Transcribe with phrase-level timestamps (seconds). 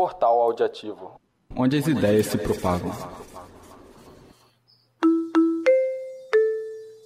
[0.00, 1.20] portal audiativo,
[1.54, 2.90] onde as ideias se propagam.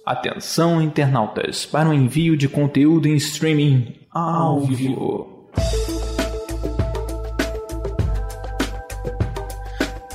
[0.05, 5.49] Atenção, internautas, para o envio de conteúdo em streaming ao vivo.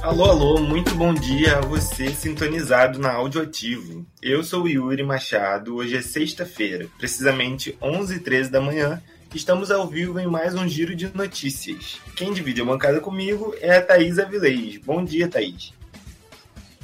[0.00, 4.06] Alô, alô, muito bom dia a você sintonizado na Audioativo.
[4.22, 9.02] Eu sou o Yuri Machado, hoje é sexta-feira, precisamente 11h13 da manhã,
[9.34, 12.00] estamos ao vivo em mais um giro de notícias.
[12.16, 14.78] Quem divide a bancada comigo é a Thaís Avilés.
[14.78, 15.72] Bom dia, Thaís.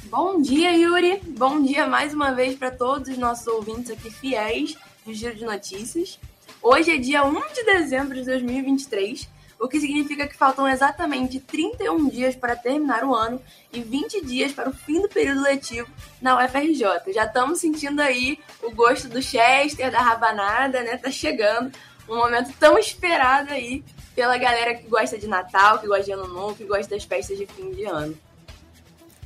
[0.05, 1.21] Bom dia, Yuri.
[1.37, 5.43] Bom dia mais uma vez para todos os nossos ouvintes aqui fiéis do Giro de
[5.43, 6.17] Notícias.
[6.61, 9.27] Hoje é dia 1 de dezembro de 2023,
[9.59, 13.41] o que significa que faltam exatamente 31 dias para terminar o ano
[13.73, 15.89] e 20 dias para o fim do período letivo
[16.21, 17.13] na UFRJ.
[17.13, 20.95] Já estamos sentindo aí o gosto do Chester, da rabanada, né?
[20.95, 21.71] Tá chegando
[22.07, 23.83] um momento tão esperado aí
[24.15, 27.37] pela galera que gosta de Natal, que gosta de Ano Novo, que gosta das festas
[27.37, 28.17] de fim de ano.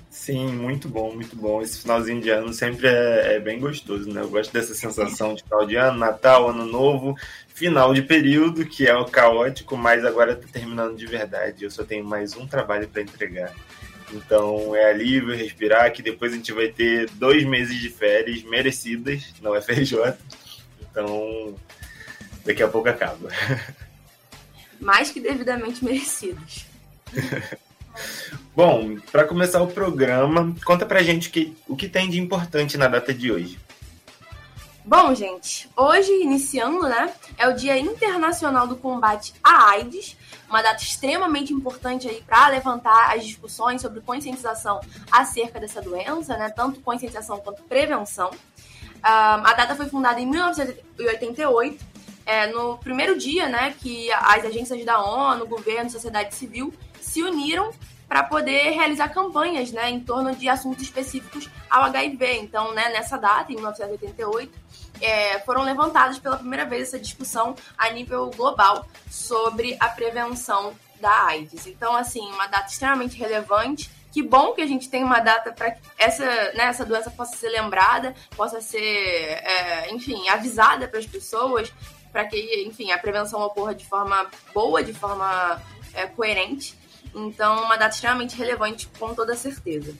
[0.09, 1.61] Sim, muito bom, muito bom.
[1.61, 4.21] Esse finalzinho de ano sempre é, é, bem gostoso, né?
[4.21, 7.15] Eu gosto dessa sensação de final de ano, Natal, Ano Novo,
[7.47, 11.63] final de período, que é o caótico, mas agora tá terminando de verdade.
[11.63, 13.55] Eu só tenho mais um trabalho para entregar.
[14.11, 19.33] Então é alívio respirar, que depois a gente vai ter dois meses de férias merecidas
[19.41, 20.17] na UFRJ.
[20.81, 21.55] Então
[22.45, 23.29] daqui a pouco acaba.
[24.79, 26.65] Mais que devidamente merecidos.
[28.55, 32.77] Bom, para começar o programa, conta pra gente o que, o que tem de importante
[32.77, 33.59] na data de hoje.
[34.83, 40.17] Bom, gente, hoje, iniciando, né, é o Dia Internacional do Combate à AIDS,
[40.49, 46.49] uma data extremamente importante aí para levantar as discussões sobre conscientização acerca dessa doença, né,
[46.49, 48.31] tanto conscientização quanto prevenção.
[48.31, 51.90] Uh, a data foi fundada em 1988,
[52.25, 57.71] é, no primeiro dia, né, que as agências da ONU, governo, sociedade civil se uniram
[58.07, 62.39] para poder realizar campanhas né, em torno de assuntos específicos ao HIV.
[62.39, 64.51] Então, né, nessa data, em 1988,
[64.99, 71.25] é, foram levantadas pela primeira vez essa discussão a nível global sobre a prevenção da
[71.27, 71.65] AIDS.
[71.67, 73.89] Então, assim, uma data extremamente relevante.
[74.11, 77.37] Que bom que a gente tem uma data para que essa, né, essa doença possa
[77.37, 81.71] ser lembrada, possa ser, é, enfim, avisada para as pessoas,
[82.11, 85.61] para que, enfim, a prevenção ocorra de forma boa, de forma
[85.93, 86.77] é, coerente.
[87.13, 89.95] Então, uma data extremamente relevante, com toda certeza.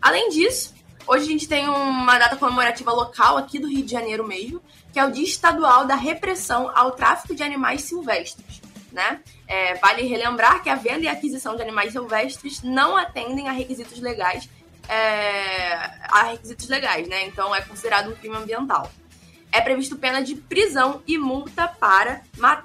[0.00, 0.74] Além disso,
[1.06, 4.60] hoje a gente tem uma data comemorativa local aqui do Rio de Janeiro mesmo,
[4.92, 8.62] que é o Dia Estadual da Repressão ao Tráfico de Animais Silvestres.
[8.92, 9.20] Né?
[9.48, 13.98] É, vale relembrar que a venda e aquisição de animais silvestres não atendem a requisitos
[13.98, 14.48] legais,
[14.88, 15.74] é,
[16.12, 17.24] a requisitos legais, né?
[17.26, 18.88] Então é considerado um crime ambiental.
[19.54, 22.22] É previsto pena de prisão e multa para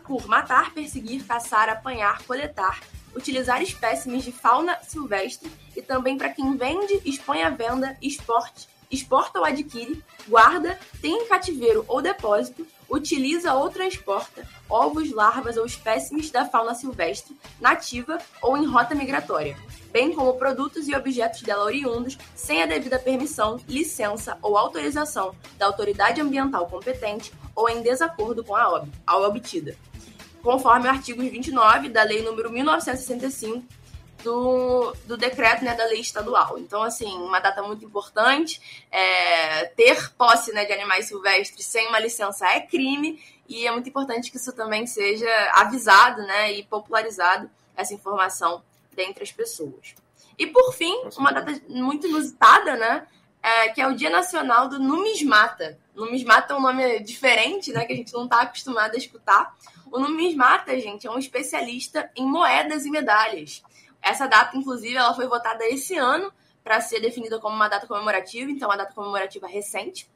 [0.07, 2.79] por matar, perseguir, caçar, apanhar, coletar,
[3.15, 9.37] utilizar espécimes de fauna silvestre e também para quem vende, expõe à venda, esporte, exporta
[9.37, 16.29] ou adquire, guarda, tem em cativeiro ou depósito, utiliza ou transporta ovos, larvas ou espécimes
[16.31, 19.57] da fauna silvestre, nativa ou em rota migratória,
[19.91, 25.65] bem como produtos e objetos dela oriundos sem a devida permissão, licença ou autorização da
[25.65, 29.75] autoridade ambiental competente ou em desacordo com a, ob a obtida.
[30.41, 33.78] Conforme o artigo 29 da Lei número 1965
[34.23, 36.57] do, do decreto né, da lei estadual.
[36.57, 38.85] Então, assim, uma data muito importante.
[38.91, 43.89] É, ter posse né, de animais silvestres sem uma licença é crime e é muito
[43.89, 48.61] importante que isso também seja avisado né, e popularizado, essa informação
[48.93, 49.95] dentre as pessoas.
[50.37, 53.07] E, por fim, uma data muito inusitada, né?
[53.41, 55.77] É, que é o Dia Nacional do Numismata.
[55.95, 57.85] Numismata é um nome diferente, né?
[57.85, 59.55] Que a gente não está acostumado a escutar.
[59.91, 63.63] O numismata, gente, é um especialista em moedas e medalhas.
[64.01, 66.31] Essa data, inclusive, ela foi votada esse ano
[66.63, 70.09] para ser definida como uma data comemorativa, então uma data comemorativa recente.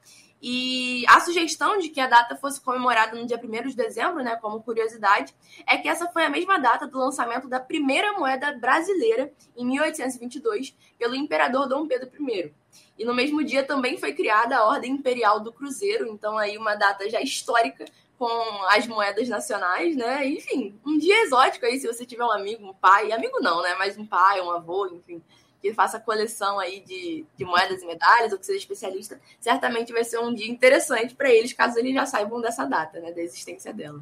[0.46, 4.36] E a sugestão de que a data fosse comemorada no dia 1 de dezembro, né,
[4.36, 5.34] como curiosidade,
[5.66, 10.76] é que essa foi a mesma data do lançamento da primeira moeda brasileira, em 1822,
[11.00, 12.54] pelo imperador Dom Pedro I.
[13.00, 16.76] E no mesmo dia também foi criada a Ordem Imperial do Cruzeiro, então aí uma
[16.76, 17.86] data já histórica
[18.18, 20.26] com as moedas nacionais, né?
[20.28, 23.76] Enfim, um dia exótico aí, se você tiver um amigo, um pai, amigo não, né?
[23.78, 25.22] Mas um pai, um avô, enfim,
[25.62, 30.04] que faça coleção aí de, de moedas e medalhas, ou que seja especialista, certamente vai
[30.04, 33.12] ser um dia interessante para eles, caso eles já saibam dessa data, né?
[33.12, 34.02] Da existência dela.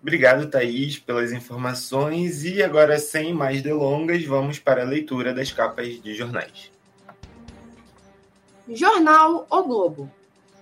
[0.00, 2.44] Obrigado, Thaís, pelas informações.
[2.44, 6.70] E agora, sem mais delongas, vamos para a leitura das capas de jornais.
[8.68, 10.10] Jornal O Globo.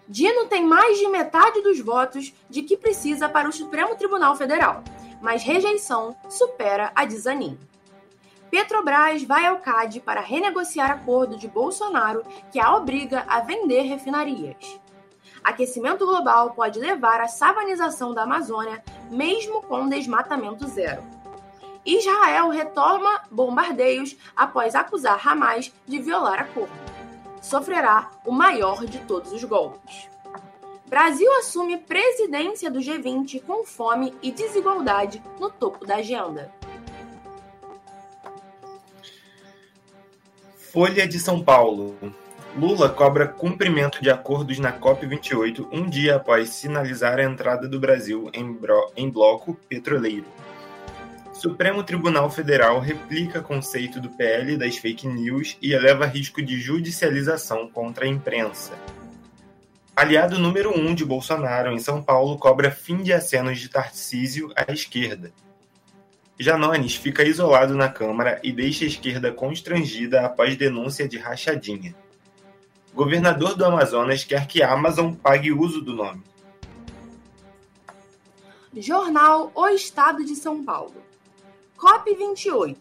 [0.06, 4.84] Dino tem mais de metade dos votos de que precisa para o Supremo Tribunal Federal,
[5.22, 7.58] mas rejeição supera a de Zanin.
[8.50, 12.22] Petrobras vai ao CAD para renegociar acordo de Bolsonaro
[12.52, 14.78] que a obriga a vender refinarias.
[15.42, 21.02] Aquecimento global pode levar à savanização da Amazônia, mesmo com desmatamento zero.
[21.86, 26.93] Israel retoma bombardeios após acusar Hamas de violar acordo.
[27.44, 30.08] Sofrerá o maior de todos os golpes.
[30.86, 36.50] Brasil assume presidência do G20 com fome e desigualdade no topo da agenda.
[40.56, 41.94] Folha de São Paulo.
[42.56, 48.30] Lula cobra cumprimento de acordos na COP28 um dia após sinalizar a entrada do Brasil
[48.32, 50.24] em, bloco petroleiro.
[51.44, 57.68] Supremo Tribunal Federal replica conceito do PL das fake news e eleva risco de judicialização
[57.68, 58.72] contra a imprensa.
[59.94, 64.54] Aliado número 1 um de Bolsonaro em São Paulo cobra fim de acenos de Tarcísio
[64.56, 65.34] à esquerda.
[66.38, 71.94] Janones fica isolado na Câmara e deixa a esquerda constrangida após denúncia de rachadinha.
[72.94, 76.22] Governador do Amazonas quer que a Amazon pague uso do nome.
[78.74, 81.03] Jornal O Estado de São Paulo.
[81.84, 82.76] COP28.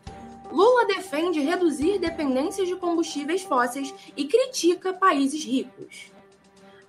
[0.50, 6.10] Lula defende reduzir dependências de combustíveis fósseis e critica países ricos.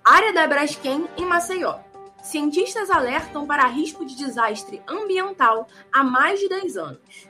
[0.01, 1.79] Área da Braskem em Maceió.
[2.23, 7.27] Cientistas alertam para risco de desastre ambiental há mais de 10 anos.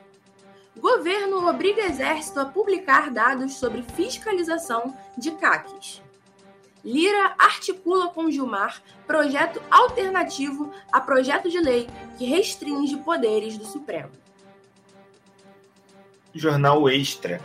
[0.78, 6.04] Governo obriga Exército a publicar dados sobre fiscalização de CACs.
[6.84, 11.88] Lira articula com Gilmar projeto alternativo a projeto de lei
[12.18, 14.25] que restringe poderes do Supremo.
[16.38, 17.40] Jornal Extra.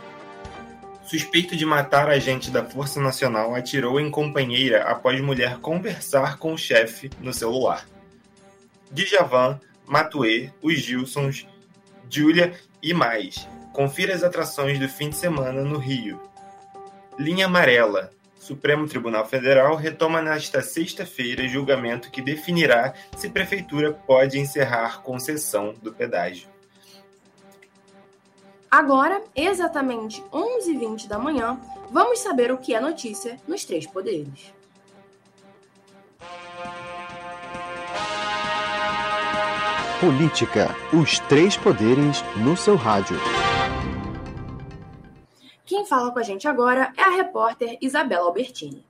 [1.05, 6.57] Suspeito de matar agente da Força Nacional atirou em companheira após mulher conversar com o
[6.57, 7.87] chefe no celular.
[8.91, 11.47] Djavan, Matue, os Gilsons,
[12.09, 12.53] Júlia
[12.83, 13.47] e mais.
[13.71, 16.21] Confira as atrações do fim de semana no Rio.
[17.17, 18.11] Linha Amarela.
[18.37, 25.93] Supremo Tribunal Federal retoma nesta sexta-feira julgamento que definirá se prefeitura pode encerrar concessão do
[25.93, 26.50] pedágio.
[28.71, 31.59] Agora, exatamente 11h20 da manhã,
[31.89, 34.53] vamos saber o que é notícia nos três poderes.
[39.99, 43.17] Política, os três poderes no seu rádio.
[45.65, 48.85] Quem fala com a gente agora é a repórter Isabela Albertini.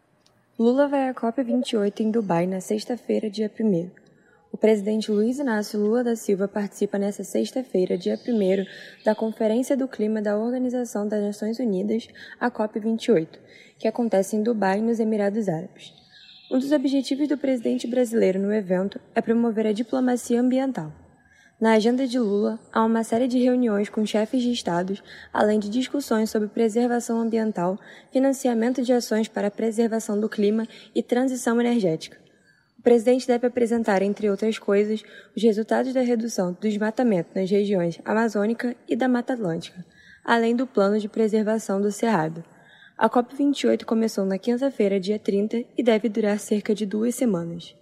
[0.59, 4.10] Lula vai à COP28 em Dubai na sexta-feira, dia 1 o
[4.61, 10.21] presidente Luiz Inácio Lula da Silva participa nesta sexta-feira, dia 1 da Conferência do Clima
[10.21, 12.07] da Organização das Nações Unidas,
[12.39, 13.27] a COP28,
[13.79, 15.91] que acontece em Dubai, nos Emirados Árabes.
[16.51, 20.93] Um dos objetivos do presidente brasileiro no evento é promover a diplomacia ambiental.
[21.59, 25.01] Na agenda de Lula, há uma série de reuniões com chefes de estados,
[25.33, 27.79] além de discussões sobre preservação ambiental,
[28.11, 32.20] financiamento de ações para a preservação do clima e transição energética.
[32.81, 35.03] O presidente deve apresentar, entre outras coisas,
[35.37, 39.85] os resultados da redução do desmatamento nas regiões amazônica e da Mata Atlântica,
[40.25, 42.43] além do plano de preservação do Cerrado.
[42.97, 47.75] A COP28 começou na quinta-feira, dia 30, e deve durar cerca de duas semanas.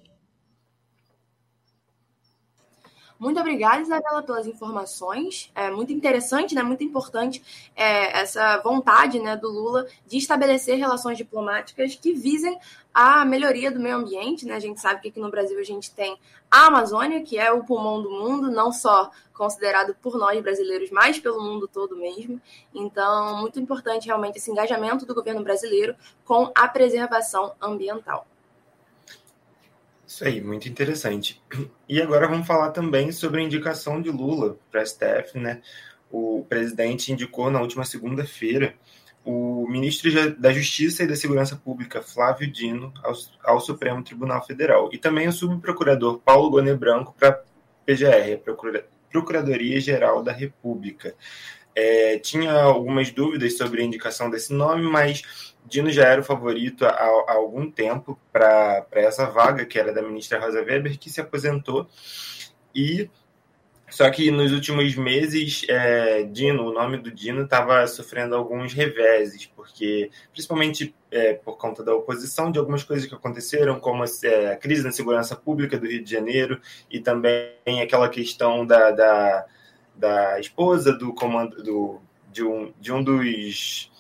[3.20, 5.52] Muito obrigada, Isabela, pelas informações.
[5.54, 6.64] É muito interessante, né?
[6.64, 7.44] Muito importante
[7.76, 12.58] é, essa vontade né, do Lula de estabelecer relações diplomáticas que visem
[12.94, 14.46] a melhoria do meio ambiente.
[14.46, 14.56] Né?
[14.56, 16.18] A gente sabe que aqui no Brasil a gente tem
[16.50, 21.20] a Amazônia, que é o pulmão do mundo, não só considerado por nós brasileiros, mas
[21.20, 22.42] pelo mundo todo mesmo.
[22.74, 28.26] Então, muito importante realmente esse engajamento do governo brasileiro com a preservação ambiental.
[30.10, 31.40] Isso aí, muito interessante.
[31.88, 35.62] E agora vamos falar também sobre a indicação de Lula para STF, né?
[36.10, 38.74] O presidente indicou na última segunda-feira
[39.24, 43.14] o ministro da Justiça e da Segurança Pública, Flávio Dino, ao,
[43.44, 44.90] ao Supremo Tribunal Federal.
[44.92, 47.44] E também o subprocurador Paulo Gonet Branco para
[47.86, 51.14] PGR, a Procuradoria Geral da República.
[51.76, 55.22] É, tinha algumas dúvidas sobre a indicação desse nome, mas
[55.66, 60.02] Dino já era o favorito há, há algum tempo para essa vaga, que era da
[60.02, 61.88] ministra Rosa Weber, que se aposentou.
[62.74, 63.10] E
[63.90, 69.48] só que nos últimos meses, é, Dino, o nome do Dino, estava sofrendo alguns reveses,
[69.48, 74.52] porque principalmente é, por conta da oposição de algumas coisas que aconteceram, como a, é,
[74.54, 79.46] a, crise na segurança pública do Rio de Janeiro e também aquela questão da, da,
[79.96, 82.00] da esposa do comando do,
[82.32, 83.92] de, um, de um dos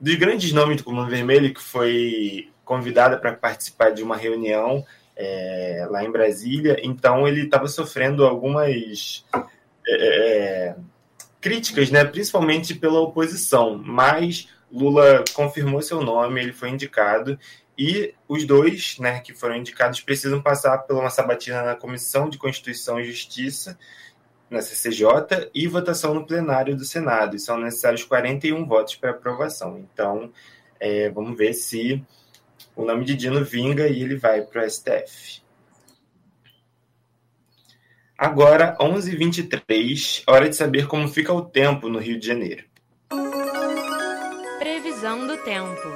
[0.00, 4.84] dos grandes nomes do Comando Vermelho, que foi convidada para participar de uma reunião
[5.16, 9.46] é, lá em Brasília, então ele estava sofrendo algumas é,
[9.88, 10.76] é,
[11.40, 17.38] críticas, né, principalmente pela oposição, mas Lula confirmou seu nome, ele foi indicado.
[17.76, 22.36] E os dois, né, que foram indicados precisam passar por uma sabatina na Comissão de
[22.36, 23.78] Constituição e Justiça,
[24.50, 27.36] na CCJ, e votação no plenário do Senado.
[27.36, 29.78] E são necessários 41 votos para aprovação.
[29.78, 30.32] Então,
[30.80, 32.02] é, vamos ver se
[32.74, 35.42] o nome de Dino vinga e ele vai para o STF.
[38.16, 42.64] Agora, 11h23, hora de saber como fica o tempo no Rio de Janeiro.
[44.58, 45.88] Previsão do tempo.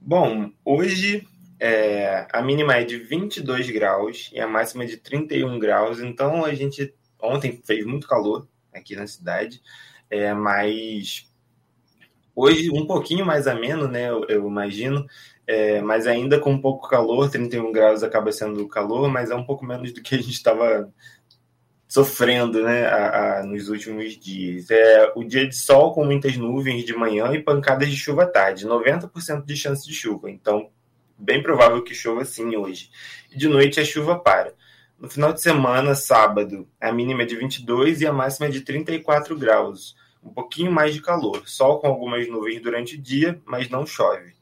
[0.00, 1.26] Bom, hoje
[1.64, 6.44] é, a mínima é de 22 graus e a máxima é de 31 graus, então
[6.44, 9.62] a gente ontem fez muito calor aqui na cidade,
[10.10, 11.30] é, mas
[12.34, 14.10] hoje um pouquinho mais ameno, né?
[14.10, 15.06] Eu, eu imagino,
[15.46, 19.44] é, mas ainda com um pouco calor, 31 graus acaba sendo calor, mas é um
[19.44, 20.92] pouco menos do que a gente estava
[21.86, 24.68] sofrendo né, a, a, nos últimos dias.
[24.68, 28.26] É o dia de sol com muitas nuvens de manhã e pancadas de chuva à
[28.26, 30.68] tarde, 90% de chance de chuva, então
[31.22, 32.90] bem provável que chova sim hoje.
[33.30, 34.52] E de noite a chuva para.
[34.98, 38.60] No final de semana, sábado, a mínima é de 22 e a máxima é de
[38.60, 43.68] 34 graus, um pouquinho mais de calor, sol com algumas nuvens durante o dia, mas
[43.68, 44.34] não chove.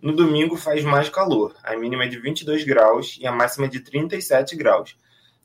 [0.00, 3.68] No domingo faz mais calor, a mínima é de 22 graus e a máxima é
[3.68, 4.96] de 37 graus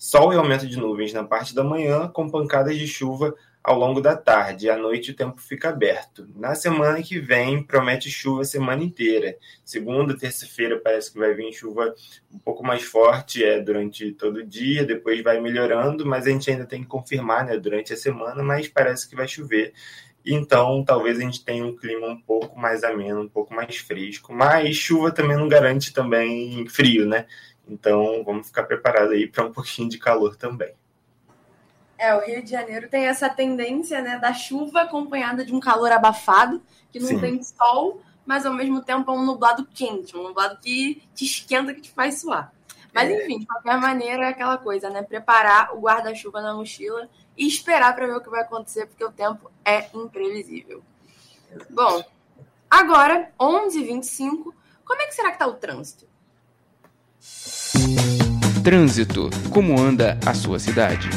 [0.02, 4.02] Sol e aumento de nuvens na parte da manhã, com pancadas de chuva ao longo
[4.02, 4.70] da tarde.
[4.70, 6.28] À noite o tempo fica aberto.
[6.36, 9.38] Na semana que vem promete chuva a semana inteira.
[9.64, 11.94] Segunda, terça-feira parece que vai vir chuva
[12.34, 16.50] um pouco mais forte é, durante todo o dia, depois vai melhorando, mas a gente
[16.50, 19.74] ainda tem que confirmar né, durante a semana, mas parece que vai chover.
[20.26, 24.34] Então, talvez a gente tenha um clima um pouco mais ameno, um pouco mais fresco.
[24.34, 27.26] Mas chuva também não garante também frio, né?
[27.68, 30.74] Então, vamos ficar preparados aí para um pouquinho de calor também.
[32.00, 35.92] É, o Rio de Janeiro tem essa tendência, né, da chuva acompanhada de um calor
[35.92, 37.20] abafado, que não Sim.
[37.20, 41.74] tem sol, mas ao mesmo tempo é um nublado quente, um nublado que te esquenta,
[41.74, 42.54] que te faz suar.
[42.94, 43.22] Mas é.
[43.22, 45.02] enfim, de qualquer maneira, é aquela coisa, né?
[45.02, 49.12] Preparar o guarda-chuva na mochila e esperar para ver o que vai acontecer, porque o
[49.12, 50.82] tempo é imprevisível.
[51.70, 52.02] Bom,
[52.70, 54.54] agora, 11h25,
[54.86, 56.08] como é que será que está o trânsito?
[58.64, 59.30] Trânsito.
[59.54, 61.10] Como anda a sua cidade?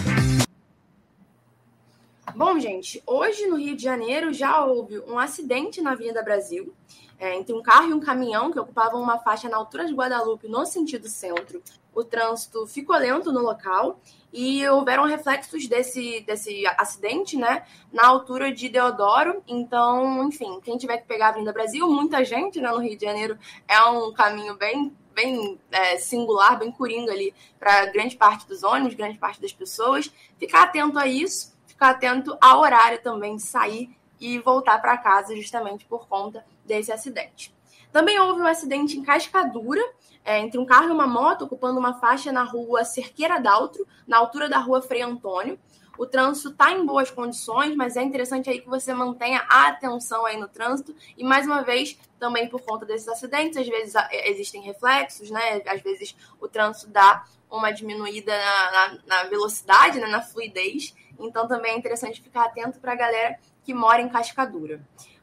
[2.34, 6.74] Bom, gente, hoje no Rio de Janeiro já houve um acidente na Avenida Brasil
[7.18, 10.48] é, entre um carro e um caminhão que ocupavam uma faixa na altura de Guadalupe,
[10.48, 11.62] no sentido centro.
[11.94, 14.00] O trânsito ficou lento no local
[14.32, 19.42] e houveram reflexos desse, desse acidente, né, na altura de Deodoro.
[19.46, 23.04] Então, enfim, quem tiver que pegar a Avenida Brasil, muita gente, né, no Rio de
[23.04, 28.62] Janeiro, é um caminho bem bem é, singular, bem coringa ali para grande parte dos
[28.62, 30.10] ônibus, grande parte das pessoas.
[30.38, 31.51] Ficar atento a isso,
[31.82, 36.92] ficar atento ao horário também de sair e voltar para casa justamente por conta desse
[36.92, 37.52] acidente.
[37.90, 39.82] Também houve um acidente em Cascadura,
[40.24, 44.16] é, entre um carro e uma moto, ocupando uma faixa na rua Cerqueira Daltro, na
[44.16, 45.58] altura da rua Frei Antônio.
[45.98, 50.24] O trânsito está em boas condições, mas é interessante aí que você mantenha a atenção
[50.24, 50.94] aí no trânsito.
[51.18, 55.60] E mais uma vez, também por conta desses acidentes, às vezes existem reflexos, né?
[55.66, 60.06] Às vezes o trânsito dá uma diminuída na, na, na velocidade, né?
[60.06, 60.94] na fluidez.
[61.22, 64.80] Então também é interessante ficar atento para a galera que mora em Cascadura.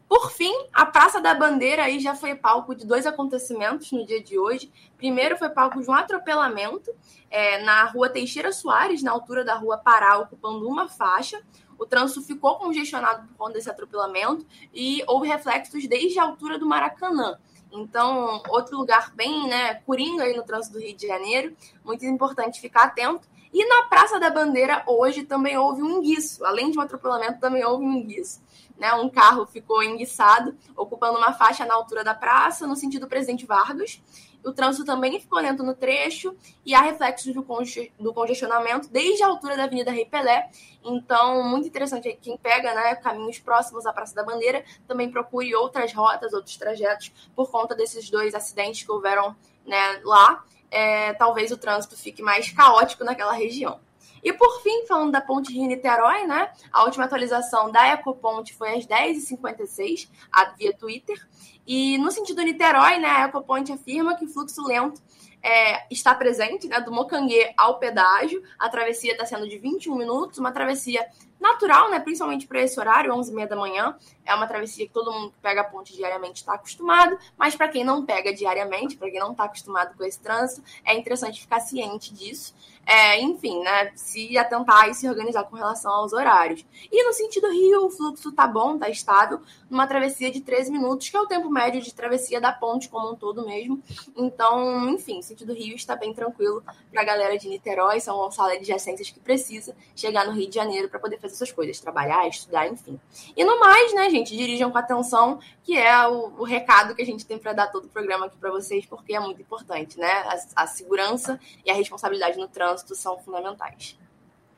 [0.09, 4.23] Por fim, a Praça da Bandeira aí já foi palco de dois acontecimentos no dia
[4.23, 4.71] de hoje.
[4.97, 6.91] Primeiro foi palco de um atropelamento
[7.29, 11.39] é, na rua Teixeira Soares, na altura da rua Pará, ocupando uma faixa.
[11.77, 16.65] O trânsito ficou congestionado por conta desse atropelamento e houve reflexos desde a altura do
[16.65, 17.37] Maracanã.
[17.71, 21.55] Então, outro lugar bem né, coringa aí no trânsito do Rio de Janeiro.
[21.85, 23.28] Muito importante ficar atento.
[23.51, 26.45] E na Praça da Bandeira, hoje, também houve um enguiço.
[26.45, 28.41] Além de um atropelamento, também houve um enguiço
[28.79, 33.45] né, um carro ficou enguiçado, ocupando uma faixa na altura da praça, no sentido Presidente
[33.45, 34.01] Vargas.
[34.41, 36.33] O trânsito também ficou lento no trecho
[36.65, 40.49] e há reflexos do, conge do congestionamento desde a altura da Avenida Rei Pelé.
[40.81, 45.91] Então, muito interessante quem pega né, caminhos próximos à Praça da Bandeira, também procure outras
[45.93, 50.45] rotas, outros trajetos, por conta desses dois acidentes que houveram né, lá.
[50.71, 53.79] É, talvez o trânsito fique mais caótico naquela região.
[54.23, 56.51] E por fim, falando da ponte Rio-Niterói, né?
[56.71, 60.09] A última atualização da Ecoponte foi às 10h56,
[60.57, 61.17] via Twitter.
[61.65, 65.01] E no sentido Niterói, né, a Ecoponte afirma que o fluxo lento
[65.41, 68.43] é, está presente, né, do Mocanguê ao pedágio.
[68.57, 71.05] A travessia está sendo de 21 minutos, uma travessia
[71.39, 73.95] natural, né, principalmente para esse horário, 11h30 da manhã.
[74.25, 77.69] É uma travessia que todo mundo que pega a ponte diariamente está acostumado, mas para
[77.69, 81.59] quem não pega diariamente, para quem não está acostumado com esse trânsito, é interessante ficar
[81.59, 82.53] ciente disso.
[82.91, 86.65] É, enfim, né, se atentar e se organizar com relação aos horários.
[86.91, 91.07] E no sentido Rio, o fluxo tá bom, tá estável, numa travessia de 13 minutos,
[91.07, 93.79] que é o tempo médio de travessia da ponte como um todo mesmo.
[94.17, 98.57] Então, enfim, sentido Rio está bem tranquilo para a galera de Niterói, São Gonçalo e
[98.57, 102.67] adjacências que precisa chegar no Rio de Janeiro para poder fazer suas coisas, trabalhar, estudar,
[102.67, 102.99] enfim.
[103.37, 107.05] E no mais, né, gente, dirijam com atenção, que é o, o recado que a
[107.05, 110.11] gente tem para dar todo o programa aqui para vocês, porque é muito importante, né?
[110.11, 113.97] A, a segurança e a responsabilidade no trânsito trânsito são fundamentais.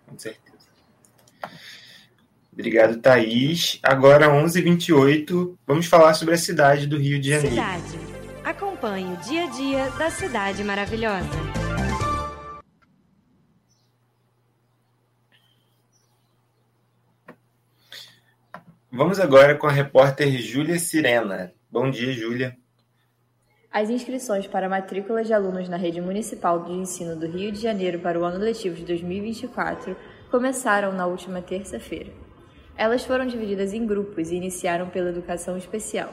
[0.07, 0.57] Com certeza.
[2.51, 3.79] Obrigado, Thaís.
[3.81, 7.55] Agora, 11h28, vamos falar sobre a cidade do Rio de Janeiro.
[7.55, 7.99] Cidade.
[8.43, 11.29] Acompanhe o dia a dia da cidade maravilhosa.
[18.91, 21.53] Vamos agora com a repórter Júlia Sirena.
[21.71, 22.57] Bom dia, Júlia.
[23.73, 27.99] As inscrições para matrículas de alunos na rede municipal de ensino do Rio de Janeiro
[27.99, 29.95] para o ano letivo de 2024
[30.29, 32.11] começaram na última terça-feira.
[32.75, 36.09] Elas foram divididas em grupos e iniciaram pela educação especial.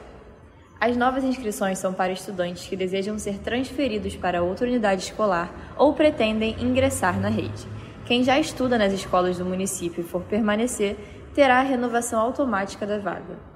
[0.79, 5.93] As novas inscrições são para estudantes que desejam ser transferidos para outra unidade escolar ou
[5.93, 7.67] pretendem ingressar na rede.
[8.05, 10.95] Quem já estuda nas escolas do município e for permanecer,
[11.35, 13.48] terá a renovação automática da vaga.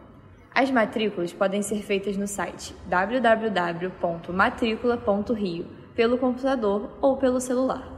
[0.55, 7.91] As matrículas podem ser feitas no site www.matricula.rio, pelo computador ou pelo celular.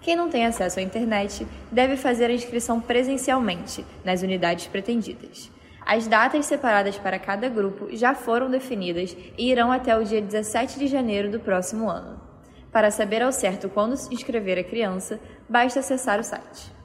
[0.00, 5.50] Quem não tem acesso à internet deve fazer a inscrição presencialmente nas unidades pretendidas.
[5.84, 10.78] As datas separadas para cada grupo já foram definidas e irão até o dia 17
[10.78, 12.18] de janeiro do próximo ano.
[12.72, 16.77] Para saber ao certo quando inscrever a criança, basta acessar o site.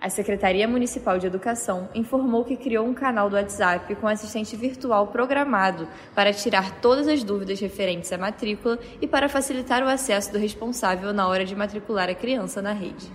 [0.00, 5.08] A Secretaria Municipal de Educação informou que criou um canal do WhatsApp com assistente virtual
[5.08, 10.38] programado para tirar todas as dúvidas referentes à matrícula e para facilitar o acesso do
[10.38, 13.12] responsável na hora de matricular a criança na rede.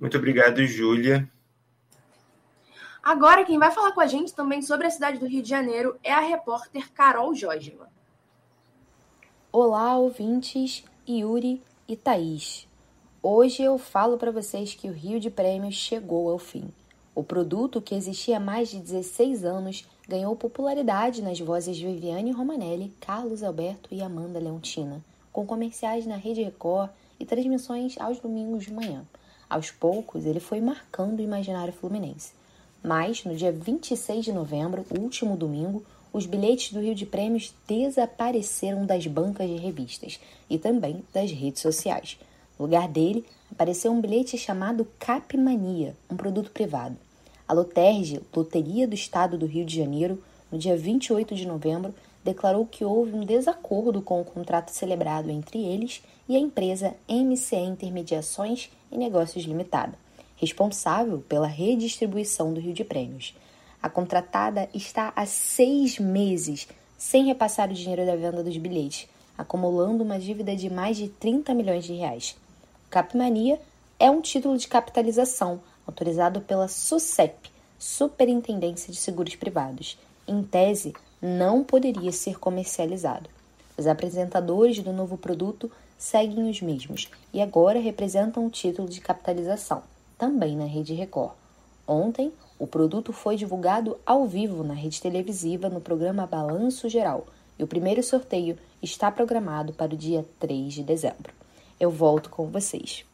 [0.00, 1.28] Muito obrigado, Júlia.
[3.02, 5.98] Agora, quem vai falar com a gente também sobre a cidade do Rio de Janeiro
[6.02, 7.90] é a repórter Carol Jorgima.
[9.52, 12.67] Olá, ouvintes, Yuri e Thaís.
[13.30, 16.64] Hoje eu falo para vocês que o Rio de Prêmios chegou ao fim.
[17.14, 22.32] O produto, que existia há mais de 16 anos, ganhou popularidade nas vozes de Viviane
[22.32, 26.88] Romanelli, Carlos Alberto e Amanda Leontina, com comerciais na Rede Record
[27.20, 29.04] e transmissões aos domingos de manhã.
[29.46, 32.32] Aos poucos, ele foi marcando o imaginário fluminense.
[32.82, 38.86] Mas, no dia 26 de novembro, último domingo, os bilhetes do Rio de Prêmios desapareceram
[38.86, 42.18] das bancas de revistas e também das redes sociais.
[42.58, 46.96] No lugar dele, apareceu um bilhete chamado Capmania, um produto privado.
[47.46, 51.94] A Loterge, Loteria do Estado do Rio de Janeiro, no dia 28 de novembro,
[52.24, 57.56] declarou que houve um desacordo com o contrato celebrado entre eles e a empresa MCE
[57.56, 59.94] Intermediações e Negócios Limitada,
[60.36, 63.34] responsável pela redistribuição do Rio de Prêmios.
[63.80, 66.68] A contratada está há seis meses
[66.98, 71.54] sem repassar o dinheiro da venda dos bilhetes, acumulando uma dívida de mais de 30
[71.54, 72.36] milhões de reais.
[72.90, 73.60] Capmania
[73.98, 79.98] é um título de capitalização autorizado pela SUSEP, Superintendência de Seguros Privados.
[80.26, 83.28] Em tese, não poderia ser comercializado.
[83.76, 89.82] Os apresentadores do novo produto seguem os mesmos e agora representam o título de capitalização,
[90.16, 91.32] também na Rede Record.
[91.86, 97.26] Ontem, o produto foi divulgado ao vivo na rede televisiva no programa Balanço Geral
[97.58, 101.37] e o primeiro sorteio está programado para o dia 3 de dezembro.
[101.78, 103.04] Eu volto com vocês.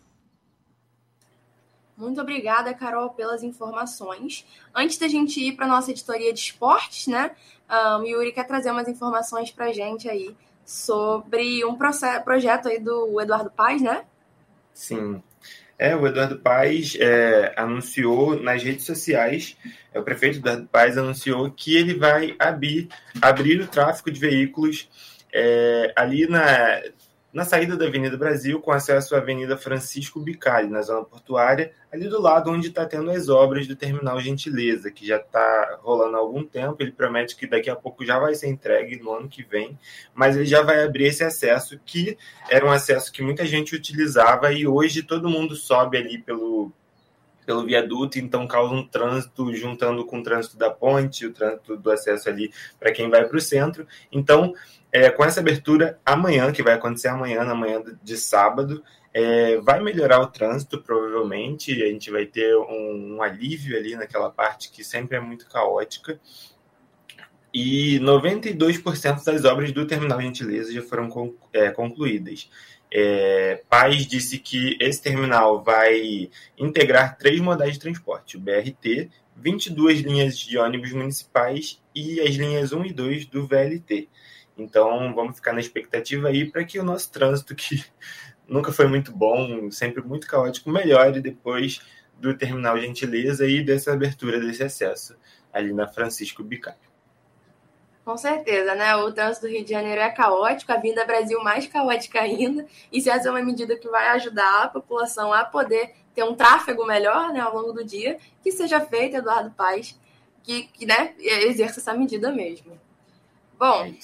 [1.97, 4.45] Muito obrigada, Carol, pelas informações.
[4.75, 7.31] Antes da gente ir para nossa editoria de esportes, né?
[7.71, 13.21] Um, Yuri quer trazer umas informações para a gente aí sobre um projeto aí do
[13.21, 14.05] Eduardo Paes, né?
[14.73, 15.23] Sim.
[15.79, 19.57] É, o Eduardo Paes é, anunciou nas redes sociais,
[19.93, 22.89] é, o prefeito Eduardo Paes anunciou que ele vai abrir,
[23.21, 24.89] abrir o tráfego de veículos
[25.33, 26.81] é, ali na
[27.35, 32.09] na saída da Avenida Brasil, com acesso à Avenida Francisco Bicalho, na zona portuária, ali
[32.09, 36.21] do lado onde está tendo as obras do Terminal Gentileza, que já está rolando há
[36.21, 36.77] algum tempo.
[36.79, 39.77] Ele promete que daqui a pouco já vai ser entregue no ano que vem,
[40.15, 42.17] mas ele já vai abrir esse acesso, que
[42.49, 46.73] era um acesso que muita gente utilizava e hoje todo mundo sobe ali pelo
[47.45, 51.91] pelo viaduto, então causa um trânsito juntando com o trânsito da ponte, o trânsito do
[51.91, 53.87] acesso ali para quem vai para o centro.
[54.11, 54.55] Então,
[54.93, 59.81] é, com essa abertura amanhã, que vai acontecer amanhã, na manhã de sábado, é, vai
[59.81, 61.83] melhorar o trânsito, provavelmente.
[61.83, 66.21] A gente vai ter um, um alívio ali naquela parte que sempre é muito caótica.
[67.53, 71.09] E 92% das obras do Terminal Gentileza já foram
[71.53, 72.51] é, concluídas.
[72.97, 80.01] É, Paz disse que esse terminal vai integrar três modais de transporte: o BRT, 22
[80.03, 84.09] linhas de ônibus municipais e as linhas 1 e 2 do VLT.
[84.57, 87.85] Então, vamos ficar na expectativa aí para que o nosso trânsito, que
[88.47, 91.81] nunca foi muito bom, sempre muito caótico, melhore depois
[92.17, 95.17] do terminal Gentileza e dessa abertura desse acesso
[95.53, 96.94] ali na Francisco Bicalho.
[98.05, 98.95] Com certeza, né?
[98.97, 102.67] O trânsito do Rio de Janeiro é caótico, a vinda Brasil mais caótica ainda.
[102.93, 106.35] E se essa é uma medida que vai ajudar a população a poder ter um
[106.35, 109.99] tráfego melhor né, ao longo do dia, que seja feito, Eduardo Paes,
[110.43, 112.79] que, que né, exerça essa medida mesmo.
[113.59, 113.95] Bom, é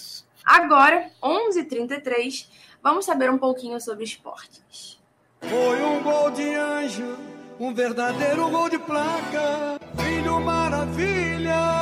[0.44, 2.50] agora, 11h33, 33
[2.82, 4.98] vamos saber um pouquinho sobre esportes.
[5.42, 7.18] Foi um gol de anjo,
[7.58, 11.79] um verdadeiro gol de placa, filho maravilha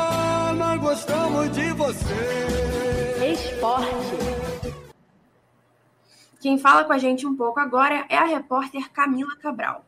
[0.89, 2.15] gostamos de você.
[3.31, 3.93] Esporte.
[6.41, 9.85] Quem fala com a gente um pouco agora é a repórter Camila Cabral.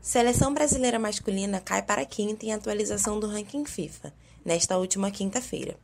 [0.00, 5.76] Seleção brasileira masculina cai para a quinta em atualização do ranking FIFA, nesta última quinta-feira.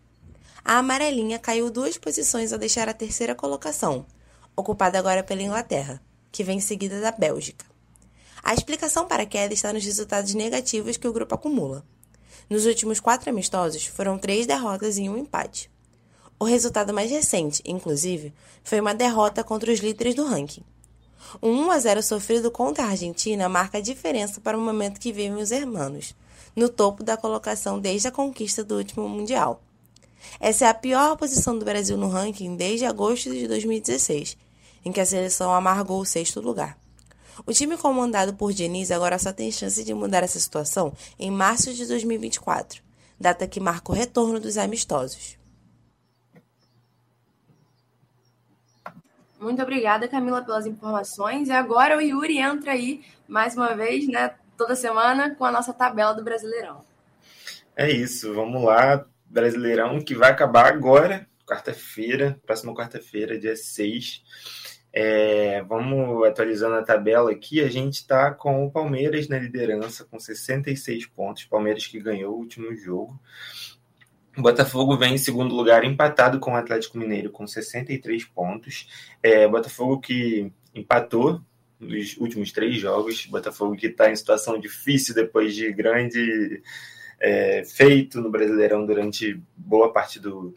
[0.64, 4.06] A amarelinha caiu duas posições ao deixar a terceira colocação,
[4.56, 6.00] ocupada agora pela Inglaterra,
[6.30, 7.66] que vem seguida da Bélgica.
[8.42, 11.84] A explicação para a queda está nos resultados negativos que o grupo acumula.
[12.52, 15.70] Nos últimos quatro amistosos, foram três derrotas e um empate.
[16.38, 18.30] O resultado mais recente, inclusive,
[18.62, 20.62] foi uma derrota contra os líderes do ranking.
[21.40, 25.14] O 1 a 0 sofrido contra a Argentina marca a diferença para o momento que
[25.14, 26.14] vivem os hermanos,
[26.54, 29.62] no topo da colocação desde a conquista do último Mundial.
[30.38, 34.36] Essa é a pior posição do Brasil no ranking desde agosto de 2016,
[34.84, 36.76] em que a seleção amargou o sexto lugar.
[37.46, 41.72] O time comandado por Diniz agora só tem chance de mudar essa situação em março
[41.72, 42.82] de 2024,
[43.18, 45.38] data que marca o retorno dos amistosos.
[49.42, 51.48] Muito obrigada, Camila, pelas informações.
[51.48, 55.72] E agora o Yuri entra aí, mais uma vez, né, toda semana, com a nossa
[55.72, 56.84] tabela do Brasileirão.
[57.74, 59.04] É isso, vamos lá.
[59.26, 64.22] Brasileirão que vai acabar agora, quarta-feira, próxima quarta-feira, dia 6.
[64.92, 67.60] É, vamos atualizando a tabela aqui.
[67.60, 71.44] A gente está com o Palmeiras na liderança com 66 pontos.
[71.44, 73.18] Palmeiras que ganhou o último jogo.
[74.36, 78.88] O Botafogo vem em segundo lugar, empatado com o Atlético Mineiro com 63 pontos.
[79.22, 81.40] É, Botafogo que empatou
[81.78, 83.26] nos últimos três jogos.
[83.26, 86.62] Botafogo que está em situação difícil depois de grande
[87.20, 90.54] é, feito no Brasileirão durante boa parte do,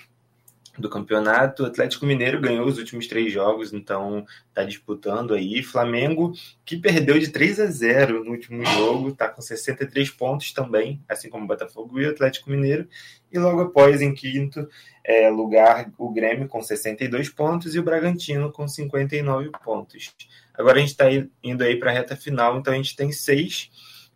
[0.77, 1.63] do campeonato.
[1.63, 5.63] O Atlético Mineiro ganhou os últimos três jogos, então está disputando aí.
[5.63, 6.33] Flamengo,
[6.63, 11.29] que perdeu de 3 a 0 no último jogo, está com 63 pontos também, assim
[11.29, 12.87] como o Botafogo e o Atlético Mineiro.
[13.31, 14.67] E logo após, em quinto
[15.03, 20.15] é, lugar, o Grêmio com 62 pontos e o Bragantino com 59 pontos.
[20.53, 21.05] Agora a gente está
[21.43, 23.69] indo aí para a reta final, então a gente tem seis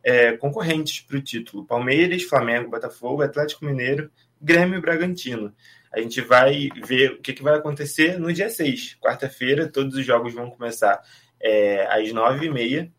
[0.03, 4.09] é, concorrentes para o título: Palmeiras, Flamengo, Botafogo, Atlético Mineiro,
[4.41, 5.53] Grêmio e Bragantino.
[5.91, 9.67] A gente vai ver o que, que vai acontecer no dia 6, quarta-feira.
[9.67, 11.01] Todos os jogos vão começar
[11.39, 12.91] é, às 9h30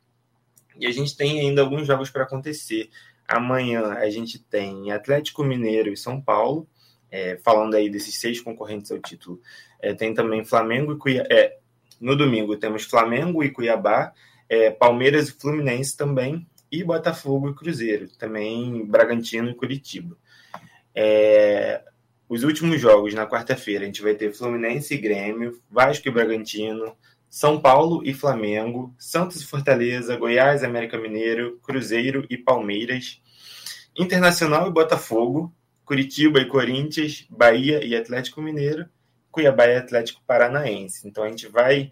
[0.77, 2.91] e a gente tem ainda alguns jogos para acontecer.
[3.29, 6.67] Amanhã a gente tem Atlético Mineiro e São Paulo,
[7.11, 9.41] é, falando aí desses seis concorrentes ao título.
[9.81, 11.29] É, tem também Flamengo e Cuiabá.
[11.31, 11.59] É,
[12.01, 14.13] no domingo temos Flamengo e Cuiabá,
[14.49, 20.17] é, Palmeiras e Fluminense também, e Botafogo e Cruzeiro, também Bragantino e Curitiba.
[22.31, 26.97] Os últimos jogos na quarta-feira, a gente vai ter Fluminense e Grêmio, Vasco e Bragantino,
[27.29, 33.21] São Paulo e Flamengo, Santos e Fortaleza, Goiás, América Mineiro, Cruzeiro e Palmeiras,
[33.99, 35.53] Internacional e Botafogo,
[35.85, 38.89] Curitiba e Corinthians, Bahia e Atlético Mineiro,
[39.33, 41.09] Cuiabá e Atlético Paranaense.
[41.09, 41.91] Então a gente vai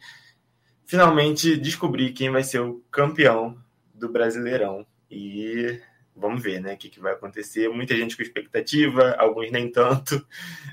[0.86, 3.58] finalmente descobrir quem vai ser o campeão
[3.92, 4.86] do Brasileirão.
[5.10, 5.80] E
[6.18, 7.68] vamos ver né, o que, que, vai acontecer.
[7.68, 10.24] Muita gente com expectativa, alguns nem tanto.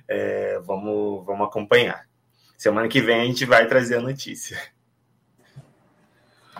[0.07, 2.07] É, vamos, vamos acompanhar.
[2.55, 4.55] Semana que vem a gente vai trazer a notícia.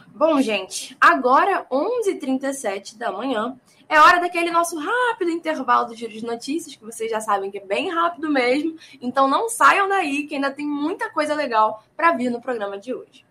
[0.07, 3.55] Bom, gente, agora 11h37 da manhã.
[3.87, 7.59] É hora daquele nosso rápido intervalo do giro de notícias, que vocês já sabem que
[7.59, 8.75] é bem rápido mesmo.
[8.99, 12.93] Então não saiam daí, que ainda tem muita coisa legal para vir no programa de
[12.93, 13.23] hoje.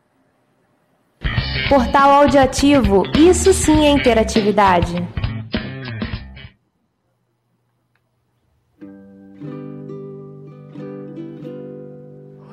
[1.69, 4.95] Portal Audiativo, isso sim é interatividade.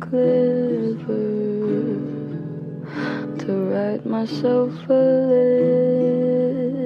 [0.00, 1.28] clever
[3.38, 4.92] to write myself a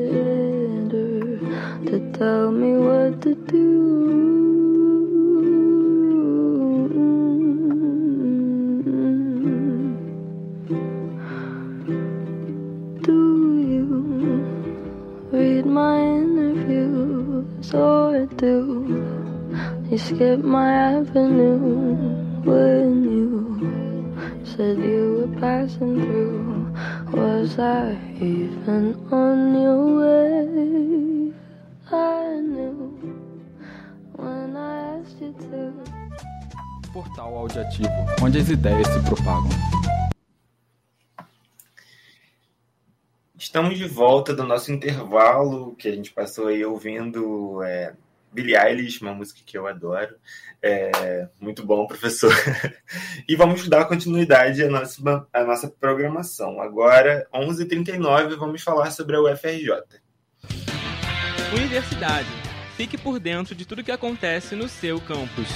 [0.07, 1.39] letter
[1.89, 3.73] to tell me what to do.
[16.43, 18.55] Interviews or do
[19.91, 21.59] you skip my avenue
[22.45, 22.92] when
[24.63, 26.73] said you were passing through?
[27.13, 31.35] Was I even on your way?
[31.91, 32.77] I knew
[34.15, 35.73] when I asked you to.
[36.93, 37.91] Portal Audiativo,
[38.23, 39.51] onde as ideias se propagam.
[43.37, 47.95] Estamos de volta do nosso intervalo, que a gente passou aí ouvindo é,
[48.33, 50.17] Billie Eilish, uma música que eu adoro.
[50.63, 52.33] É, muito bom, professor.
[53.29, 56.61] e vamos dar continuidade à nossa, à nossa programação.
[56.61, 59.71] Agora, 11h39, vamos falar sobre a UFRJ.
[61.55, 62.29] Universidade.
[62.77, 65.49] Fique por dentro de tudo que acontece no seu campus.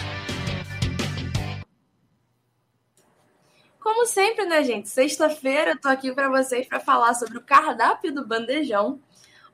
[3.81, 4.91] Como sempre, né, gente?
[4.91, 9.01] Sexta-feira eu tô aqui para vocês para falar sobre o cardápio do bandejão.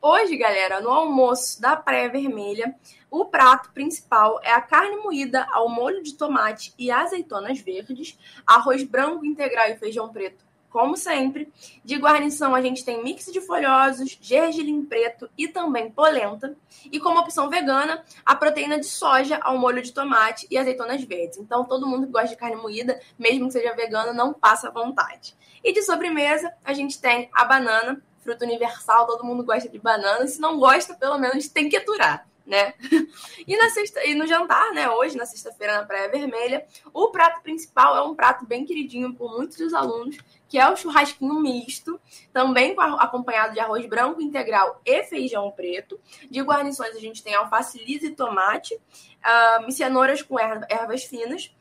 [0.05, 2.75] Hoje, galera, no almoço da Praia Vermelha,
[3.09, 8.83] o prato principal é a carne moída ao molho de tomate e azeitonas verdes, arroz
[8.83, 11.53] branco integral e feijão preto, como sempre.
[11.85, 16.57] De guarnição, a gente tem mix de folhosos, gergelim preto e também polenta.
[16.91, 21.39] E como opção vegana, a proteína de soja ao molho de tomate e azeitonas verdes.
[21.39, 25.37] Então, todo mundo que gosta de carne moída, mesmo que seja vegano, não passa vontade.
[25.63, 30.27] E de sobremesa, a gente tem a banana, fruta universal, todo mundo gosta de banana.
[30.27, 32.75] Se não gosta, pelo menos tem que aturar né?
[33.47, 37.43] E, na sexta, e no jantar, né, hoje, na sexta-feira, na Praia Vermelha, o prato
[37.43, 40.17] principal é um prato bem queridinho por muitos dos alunos,
[40.49, 42.01] que é o churrasquinho misto,
[42.33, 45.99] também acompanhado de arroz branco integral e feijão preto.
[46.31, 51.53] De guarnições, a gente tem alface lisa e tomate, uh, cenouras com ervas finas,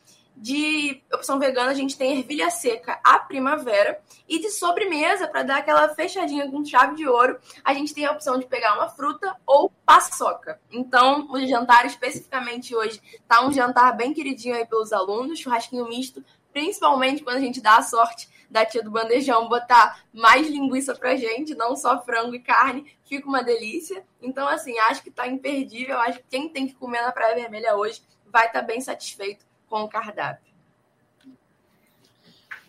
[0.42, 4.02] de opção vegana, a gente tem ervilha seca à primavera.
[4.28, 8.12] E de sobremesa, para dar aquela fechadinha com chave de ouro, a gente tem a
[8.12, 10.60] opção de pegar uma fruta ou paçoca.
[10.72, 16.26] Então, o jantar especificamente hoje tá um jantar bem queridinho aí pelos alunos, churrasquinho misto,
[16.52, 21.16] principalmente quando a gente dá a sorte da tia do bandejão botar mais linguiça pra
[21.16, 24.04] gente, não só frango e carne, fica uma delícia.
[24.20, 26.00] Então, assim, acho que tá imperdível.
[26.00, 29.51] Acho que quem tem que comer na Praia Vermelha hoje vai estar tá bem satisfeito
[29.72, 30.52] com o cardápio.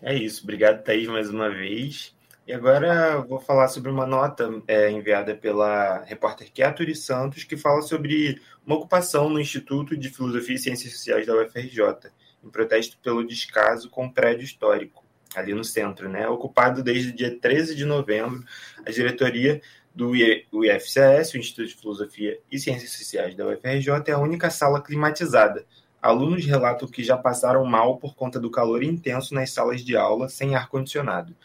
[0.01, 2.15] É isso, obrigado, Thaís, mais uma vez.
[2.47, 7.83] E agora vou falar sobre uma nota é, enviada pela repórter Kiaturi Santos, que fala
[7.83, 12.11] sobre uma ocupação no Instituto de Filosofia e Ciências Sociais da UFRJ,
[12.43, 16.29] em protesto pelo descaso com o prédio histórico, ali no centro, né?
[16.29, 18.45] Ocupado desde o dia 13 de novembro,
[18.87, 19.61] a diretoria
[19.95, 24.83] do IFCS, o Instituto de Filosofia e Ciências Sociais da UFRJ, é a única sala
[24.83, 25.65] climatizada
[26.03, 30.29] Alunos relatam que já passaram mal por conta do calor intenso nas salas de aula
[30.29, 31.37] sem ar-condicionado.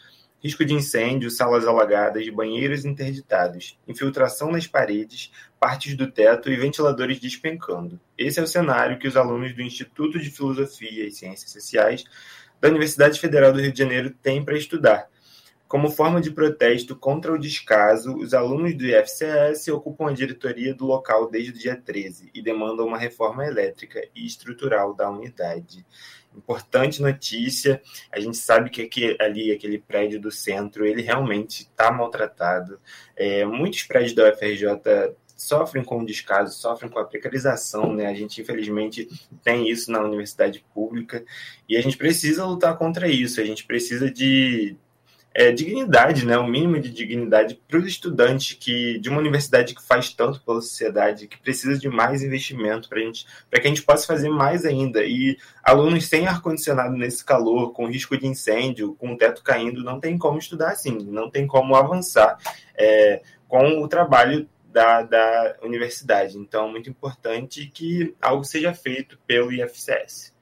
[0.42, 7.20] Risco de incêndio, salas alagadas, banheiros interditados, infiltração nas paredes, partes do teto e ventiladores
[7.20, 8.00] despencando.
[8.18, 12.04] Esse é o cenário que os alunos do Instituto de Filosofia e Ciências Sociais
[12.60, 15.08] da Universidade Federal do Rio de Janeiro têm para estudar
[15.68, 20.86] como forma de protesto contra o descaso, os alunos do IFCS ocupam a diretoria do
[20.86, 25.84] local desde o dia 13 e demandam uma reforma elétrica e estrutural da unidade.
[26.34, 31.92] Importante notícia, a gente sabe que aqui, ali, aquele prédio do centro, ele realmente está
[31.92, 32.80] maltratado.
[33.14, 38.06] É, muitos prédios da UFRJ sofrem com o descaso, sofrem com a precarização, né?
[38.06, 39.06] A gente, infelizmente,
[39.42, 41.24] tem isso na universidade pública
[41.68, 44.76] e a gente precisa lutar contra isso, a gente precisa de
[45.38, 49.80] é, dignidade, né, o mínimo de dignidade para os estudantes que de uma universidade que
[49.80, 54.28] faz tanto pela sociedade, que precisa de mais investimento para que a gente possa fazer
[54.30, 55.04] mais ainda.
[55.04, 59.84] E alunos sem ar condicionado nesse calor, com risco de incêndio, com o teto caindo,
[59.84, 62.36] não tem como estudar assim, não tem como avançar
[62.76, 66.36] é, com o trabalho da, da universidade.
[66.36, 70.36] Então, muito importante que algo seja feito pelo IFCS.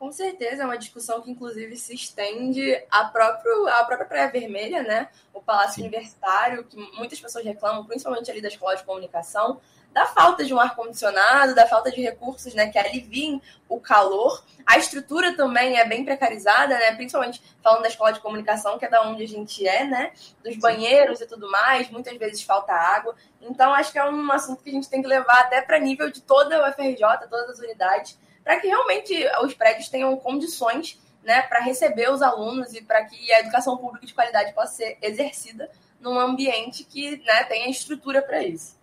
[0.00, 4.82] Com certeza, é uma discussão que inclusive se estende à, próprio, à própria Praia Vermelha,
[4.82, 5.10] né?
[5.34, 5.82] O Palácio Sim.
[5.82, 9.60] Universitário, que muitas pessoas reclamam, principalmente ali da Escola de Comunicação,
[9.92, 14.42] da falta de um ar-condicionado, da falta de recursos né, que aliviem o calor.
[14.64, 16.94] A estrutura também é bem precarizada, né?
[16.94, 20.12] Principalmente falando da escola de comunicação, que é da onde a gente é, né?
[20.42, 23.14] Dos banheiros e tudo mais, muitas vezes falta água.
[23.38, 26.10] Então, acho que é um assunto que a gente tem que levar até para nível
[26.10, 31.42] de toda a UFRJ, todas as unidades para que realmente os prédios tenham condições né,
[31.42, 35.70] para receber os alunos e para que a educação pública de qualidade possa ser exercida
[36.00, 38.78] num ambiente que né, tenha estrutura para isso.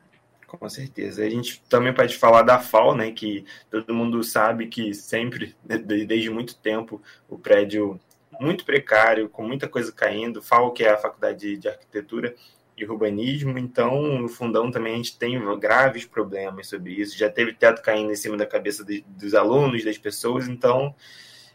[0.46, 1.24] Com certeza.
[1.26, 6.30] A gente também pode falar da FAO, né, que todo mundo sabe que sempre, desde
[6.30, 8.00] muito tempo, o prédio
[8.40, 10.42] muito precário, com muita coisa caindo.
[10.42, 12.34] FAO, que é a Faculdade de Arquitetura,
[12.78, 17.18] e urbanismo, então no fundão também a gente tem graves problemas sobre isso.
[17.18, 20.94] Já teve teto caindo em cima da cabeça de, dos alunos, das pessoas, então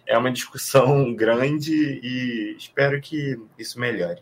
[0.04, 4.20] é uma discussão grande e espero que isso melhore.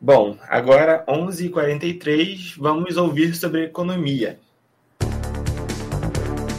[0.00, 4.40] Bom, agora 11h43, vamos ouvir sobre economia.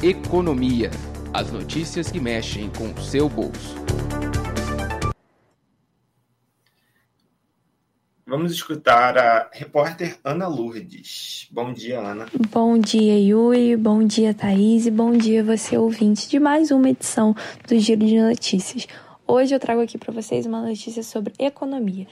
[0.04, 0.92] Economia.
[1.34, 3.81] As notícias que mexem com o seu bolso.
[8.32, 11.50] Vamos escutar a repórter Ana Lourdes.
[11.52, 12.28] Bom dia, Ana.
[12.50, 13.76] Bom dia, Yuri.
[13.76, 14.86] Bom dia, Thaís.
[14.86, 17.36] E bom dia, você ouvinte de mais uma edição
[17.68, 18.88] do Giro de Notícias.
[19.28, 22.08] Hoje eu trago aqui para vocês uma notícia sobre economia.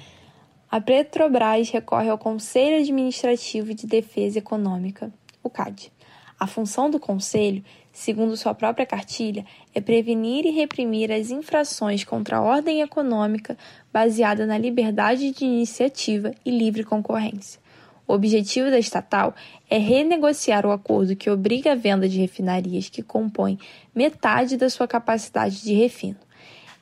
[0.70, 5.90] A Petrobras recorre ao Conselho Administrativo de Defesa Econômica, o CAD.
[6.38, 7.64] A função do conselho
[8.00, 13.58] segundo sua própria cartilha, é prevenir e reprimir as infrações contra a ordem econômica
[13.92, 17.60] baseada na liberdade de iniciativa e livre concorrência.
[18.08, 19.36] O objetivo da estatal
[19.70, 23.60] é renegociar o acordo que obriga a venda de refinarias que compõem
[23.94, 26.16] metade da sua capacidade de refino.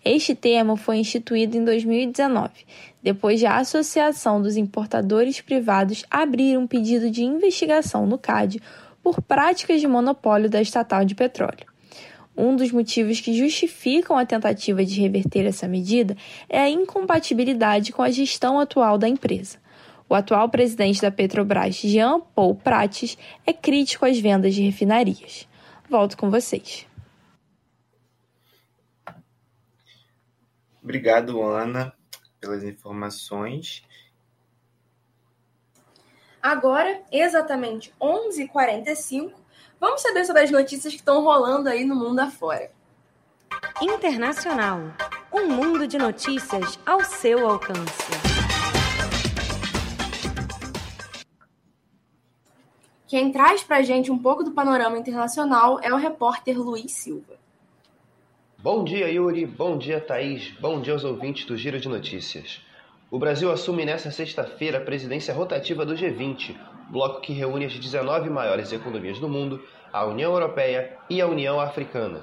[0.06, 2.52] Este termo foi instituído em 2019,
[3.02, 8.62] depois de a Associação dos Importadores Privados abrir um pedido de investigação no CAD
[9.08, 11.66] por práticas de monopólio da estatal de petróleo.
[12.36, 16.18] Um dos motivos que justificam a tentativa de reverter essa medida
[16.50, 19.60] é a incompatibilidade com a gestão atual da empresa.
[20.10, 25.48] O atual presidente da Petrobras, Jean Paul Prates, é crítico às vendas de refinarias.
[25.90, 26.86] Volto com vocês.
[30.84, 31.94] Obrigado, Ana,
[32.42, 33.87] pelas informações.
[36.48, 39.34] Agora, exatamente 11h45,
[39.82, 42.72] vamos saber sobre as notícias que estão rolando aí no mundo afora.
[43.82, 44.80] Internacional.
[45.34, 48.12] Um mundo de notícias ao seu alcance.
[53.06, 57.36] Quem traz pra gente um pouco do panorama internacional é o repórter Luiz Silva.
[58.58, 59.46] Bom dia, Yuri.
[59.46, 60.52] Bom dia, Thaís.
[60.62, 62.66] Bom dia aos ouvintes do Giro de Notícias.
[63.10, 66.54] O Brasil assume nesta sexta-feira a presidência rotativa do G20,
[66.90, 71.58] bloco que reúne as 19 maiores economias do mundo, a União Europeia e a União
[71.58, 72.20] Africana.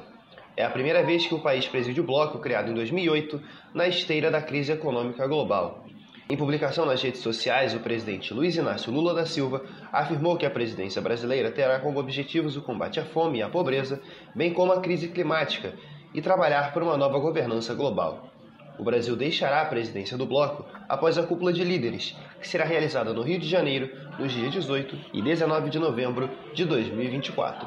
[0.55, 3.41] É a primeira vez que o país preside o bloco, criado em 2008,
[3.73, 5.87] na esteira da crise econômica global.
[6.29, 10.51] Em publicação nas redes sociais, o presidente Luiz Inácio Lula da Silva afirmou que a
[10.51, 14.03] presidência brasileira terá como objetivos o combate à fome e à pobreza,
[14.35, 15.73] bem como a crise climática,
[16.13, 18.34] e trabalhar por uma nova governança global
[18.79, 23.13] o Brasil deixará a presidência do bloco após a cúpula de líderes, que será realizada
[23.13, 27.67] no Rio de Janeiro nos dias 18 e 19 de novembro de 2024.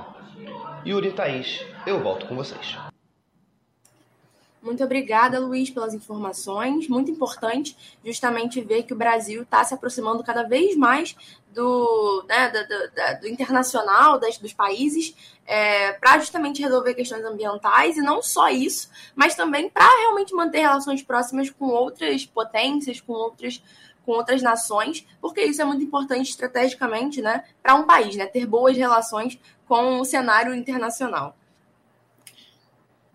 [0.85, 2.87] Yuri Thaís, eu volto com vocês.
[4.67, 6.89] Muito obrigada, Luiz, pelas informações.
[6.89, 11.15] Muito importante justamente ver que o Brasil está se aproximando cada vez mais
[11.53, 17.95] do, né, do, do, do internacional, das, dos países, é, para justamente resolver questões ambientais,
[17.95, 23.13] e não só isso, mas também para realmente manter relações próximas com outras potências, com
[23.13, 23.63] outras
[24.06, 28.45] com outras nações, porque isso é muito importante estrategicamente, né, para um país, né, ter
[28.45, 31.36] boas relações com o cenário internacional.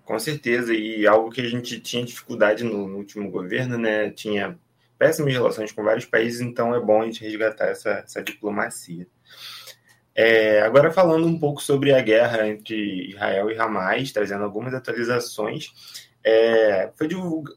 [0.05, 4.11] Com certeza, e algo que a gente tinha dificuldade no, no, último governo, né?
[4.11, 4.59] Tinha
[4.99, 9.07] péssimas relações com vários países, então é bom a gente resgatar essa, essa diplomacia.
[10.14, 15.72] É, agora falando um pouco sobre a guerra entre Israel e Hamas, trazendo algumas atualizações.
[16.24, 17.09] É, foi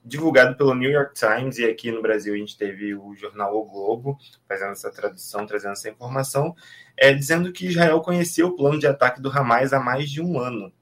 [0.03, 3.65] divulgado pelo New York Times e aqui no Brasil a gente teve o jornal O
[3.65, 4.17] Globo
[4.47, 6.55] fazendo essa tradução, trazendo essa informação,
[6.97, 10.39] é, dizendo que Israel conhecia o plano de ataque do Hamas há mais de um
[10.39, 10.73] ano.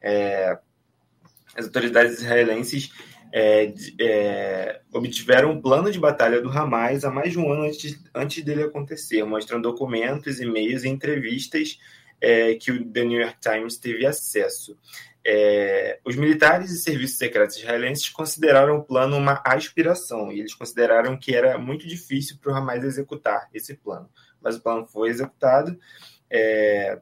[0.00, 0.58] É,
[1.56, 2.90] as autoridades israelenses
[3.32, 8.00] é, é, obtiveram um plano de batalha do Hamas há mais de um ano antes,
[8.14, 11.78] antes dele acontecer, mostrando documentos, e-mails e entrevistas
[12.20, 14.76] é, que o The New York Times teve acesso.
[15.24, 21.16] É, os militares e serviços secretos israelenses consideraram o plano uma aspiração e eles consideraram
[21.16, 24.08] que era muito difícil para o Hamas executar esse plano.
[24.40, 25.78] Mas o plano foi executado.
[26.30, 27.00] É,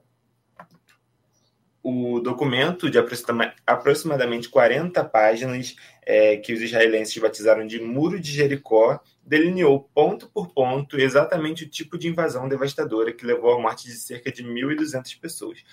[1.91, 2.99] o documento de
[3.67, 5.75] aproximadamente 40 páginas
[6.05, 11.69] é, que os israelenses batizaram de Muro de Jericó delineou ponto por ponto exatamente o
[11.69, 15.65] tipo de invasão devastadora que levou à morte de cerca de 1.200 pessoas.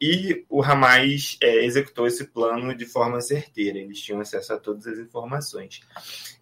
[0.00, 4.86] E o Hamas é, executou esse plano de forma certeira, eles tinham acesso a todas
[4.86, 5.82] as informações.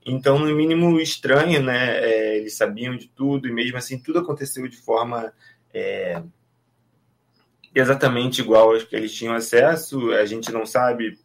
[0.07, 1.99] Então, no mínimo estranho, né?
[1.99, 5.33] É, eles sabiam de tudo e mesmo assim tudo aconteceu de forma
[5.75, 6.23] é,
[7.81, 10.13] exatamente igual às que eles tinham acesso.
[10.13, 11.19] A gente não sabe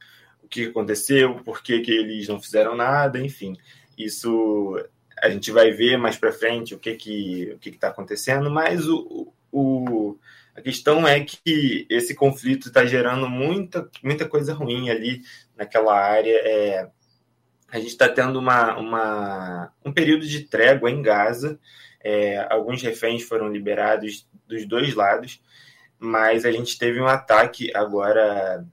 [0.43, 3.55] o que aconteceu, por que, que eles não fizeram nada, enfim.
[3.97, 4.79] Isso
[5.21, 8.87] a gente vai ver mais para frente o que que o que está acontecendo, mas
[8.87, 10.17] o, o
[10.55, 15.23] a questão é que esse conflito está gerando muita, muita coisa ruim ali
[15.57, 16.35] naquela área.
[16.45, 16.89] É,
[17.71, 21.59] a gente está tendo uma, uma, um período de trégua em Gaza.
[22.03, 25.41] É, alguns reféns foram liberados dos dois lados,
[26.03, 28.65] mas a gente teve um ataque agora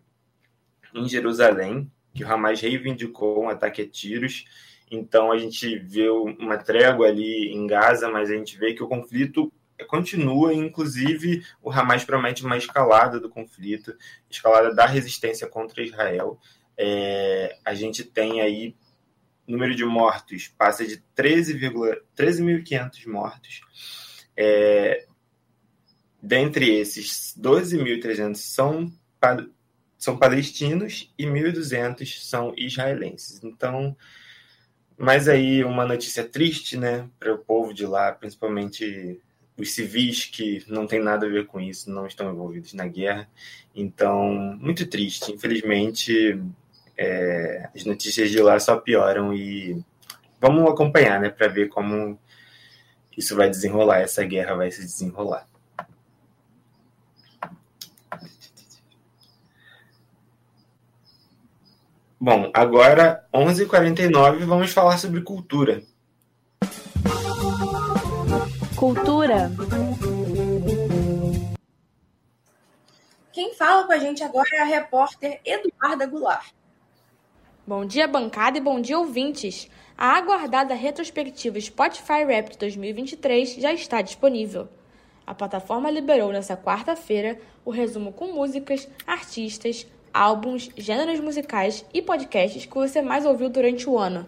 [0.92, 4.44] em Jerusalém, que o Hamas reivindicou um ataque a tiros.
[4.90, 8.88] Então a gente vê uma trégua ali em Gaza, mas a gente vê que o
[8.88, 9.52] conflito
[9.86, 13.94] continua, inclusive o Hamas promete uma escalada do conflito,
[14.28, 16.38] escalada da resistência contra Israel.
[16.76, 18.74] É, a gente tem aí
[19.46, 23.60] número de mortos passa de 13,500 13 mortos.
[24.36, 25.06] É,
[26.22, 28.92] dentre esses, 12.300 são,
[29.98, 33.42] são palestinos e 1.200 são israelenses.
[33.42, 33.96] Então,
[34.96, 39.18] mas aí uma notícia triste, né, para o povo de lá, principalmente
[39.56, 43.28] os civis que não tem nada a ver com isso, não estão envolvidos na guerra.
[43.74, 45.32] Então, muito triste.
[45.32, 46.40] Infelizmente,
[46.96, 49.82] é, as notícias de lá só pioram e
[50.40, 52.18] vamos acompanhar, né, para ver como
[53.16, 55.49] isso vai desenrolar, essa guerra vai se desenrolar.
[62.22, 65.82] Bom, agora 11h49 vamos falar sobre cultura.
[68.76, 69.50] Cultura.
[73.32, 76.52] Quem fala com a gente agora é a repórter Eduarda Goulart.
[77.66, 79.70] Bom dia, bancada, e bom dia, ouvintes.
[79.96, 84.68] A aguardada retrospectiva Spotify Rap 2023 já está disponível.
[85.26, 92.66] A plataforma liberou nesta quarta-feira o resumo com músicas, artistas, álbuns, gêneros musicais e podcasts
[92.66, 94.26] que você mais ouviu durante o ano.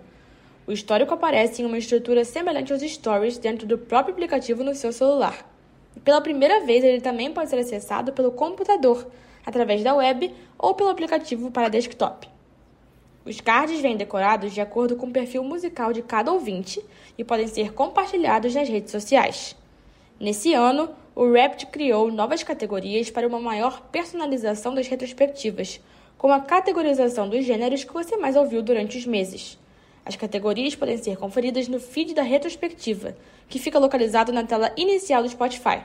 [0.67, 4.93] O histórico aparece em uma estrutura semelhante aos stories dentro do próprio aplicativo no seu
[4.93, 5.45] celular.
[5.97, 9.07] E pela primeira vez, ele também pode ser acessado pelo computador,
[9.45, 12.29] através da web ou pelo aplicativo para desktop.
[13.25, 16.85] Os cards vêm decorados de acordo com o perfil musical de cada ouvinte
[17.17, 19.57] e podem ser compartilhados nas redes sociais.
[20.19, 25.79] Nesse ano, o Rapt criou novas categorias para uma maior personalização das retrospectivas,
[26.17, 29.59] como a categorização dos gêneros que você mais ouviu durante os meses.
[30.07, 33.15] As categorias podem ser conferidas no feed da retrospectiva,
[33.47, 35.83] que fica localizado na tela inicial do Spotify.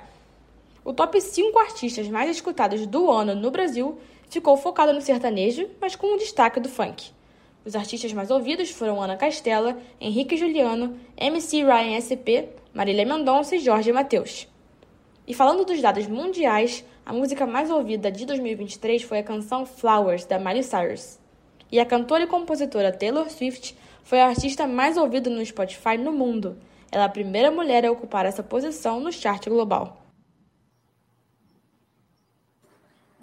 [0.83, 3.99] O top 5 artistas mais escutados do ano no Brasil
[4.29, 7.11] ficou focado no sertanejo, mas com um destaque do funk.
[7.65, 13.59] Os artistas mais ouvidos foram Ana Castela, Henrique Juliano, MC Ryan SP, Marília Mendonça e
[13.59, 14.47] Jorge Mateus.
[15.27, 20.23] E falando dos dados mundiais, a música mais ouvida de 2023 foi a canção Flowers,
[20.23, 21.19] da Miley Cyrus.
[21.69, 26.13] E a cantora e compositora Taylor Swift foi a artista mais ouvida no Spotify no
[26.13, 26.57] mundo.
[26.89, 30.06] Ela é a primeira mulher a ocupar essa posição no chart global.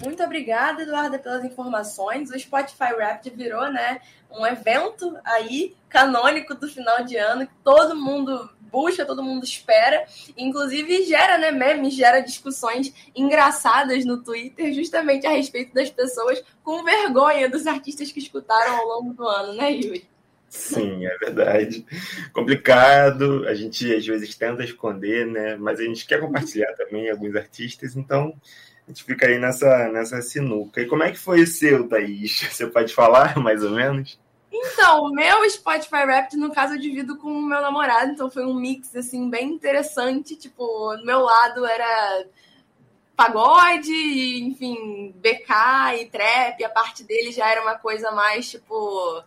[0.03, 2.31] Muito obrigada, Eduarda, pelas informações.
[2.31, 7.95] O Spotify Wrapped virou, né, um evento aí canônico do final de ano que todo
[7.95, 10.05] mundo busca, todo mundo espera,
[10.37, 16.83] inclusive gera, né, memes, gera discussões engraçadas no Twitter, justamente a respeito das pessoas com
[16.83, 20.09] vergonha dos artistas que escutaram ao longo do ano, né, Yuri?
[20.49, 21.85] Sim, é verdade.
[22.33, 25.57] Complicado, a gente às vezes tenta esconder, né?
[25.57, 28.33] Mas a gente quer compartilhar também alguns artistas, então
[28.87, 30.81] a gente fica aí nessa, nessa sinuca.
[30.81, 32.41] E como é que foi o seu, Thaís?
[32.53, 34.19] Você pode falar mais ou menos?
[34.53, 38.45] Então, o meu Spotify Wrapped, no caso, eu divido com o meu namorado, então foi
[38.45, 40.37] um mix, assim, bem interessante.
[40.37, 42.27] Tipo, do meu lado era
[43.17, 49.25] pagode, enfim, BK e trap, a parte dele já era uma coisa mais, tipo,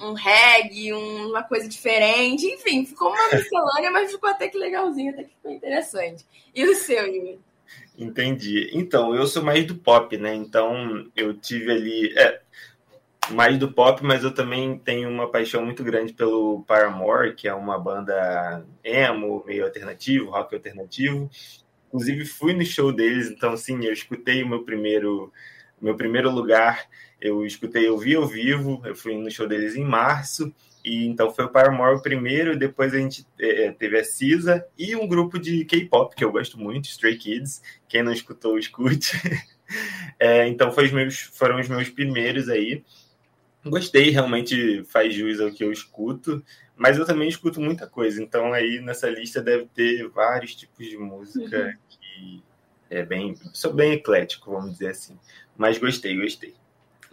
[0.00, 2.46] um reggae, uma coisa diferente.
[2.46, 6.26] Enfim, ficou uma miscelânea, mas ficou até que legalzinho, até que ficou interessante.
[6.54, 7.38] E o seu, Yuri?
[7.96, 8.70] Entendi.
[8.72, 10.34] Então, eu sou mais do pop, né?
[10.34, 12.18] Então, eu tive ali.
[12.18, 12.40] É,
[13.30, 17.54] mais do pop, mas eu também tenho uma paixão muito grande pelo Paramore, que é
[17.54, 21.30] uma banda emo, meio alternativo, rock alternativo.
[21.88, 25.32] Inclusive, fui no show deles, então, sim, eu escutei o meu primeiro,
[25.80, 26.86] meu primeiro lugar
[27.24, 30.54] eu escutei, eu vi ao vivo, eu fui no show deles em março,
[30.84, 34.66] e então foi o Paramore o primeiro, depois a gente é, é teve a Cisa
[34.76, 37.62] e um grupo de K-pop que eu gosto muito, Stray Kids.
[37.88, 39.16] Quem não escutou, escute.
[40.20, 42.84] é, então foi os meus, foram os meus primeiros aí.
[43.64, 46.44] Gostei, realmente faz jus ao que eu escuto,
[46.76, 48.22] mas eu também escuto muita coisa.
[48.22, 51.72] Então aí nessa lista deve ter vários tipos de música uhum.
[51.88, 52.42] que
[52.90, 55.18] é bem, sou bem eclético, vamos dizer assim.
[55.56, 56.54] Mas gostei, gostei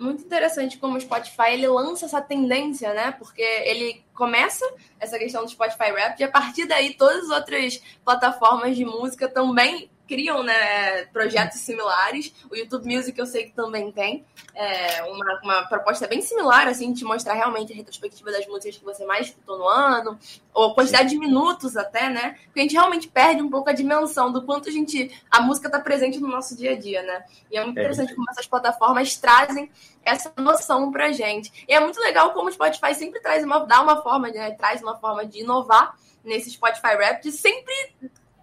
[0.02, 3.12] muito interessante como o Spotify ele lança essa tendência, né?
[3.12, 4.66] Porque ele começa
[5.00, 9.28] essa questão do Spotify Rap e a partir daí todas as outras plataformas de música
[9.30, 12.34] também criam né, projetos similares.
[12.52, 16.92] O YouTube Music eu sei que também tem é, uma, uma proposta bem similar, assim,
[16.92, 20.20] de mostrar realmente a retrospectiva das músicas que você mais escutou no ano,
[20.54, 22.38] ou quantidade de minutos até, né?
[22.44, 25.70] Porque a gente realmente perde um pouco a dimensão do quanto a gente a música
[25.70, 27.24] está presente no nosso dia a dia, né?
[27.50, 27.82] E é muito é.
[27.82, 29.72] interessante como essas plataformas trazem
[30.04, 31.64] essa noção pra gente.
[31.70, 34.82] E é muito legal como o Spotify sempre traz uma, dá uma forma, né, traz
[34.82, 37.74] uma forma de inovar nesse Spotify Rap, de sempre